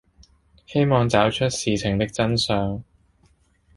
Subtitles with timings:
[0.65, 2.83] 希望找出事情的真相